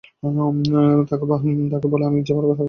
[0.23, 0.51] এবং
[1.09, 2.33] তাকে বলো যে আমি তাকে
[2.37, 2.59] ভালবাসি।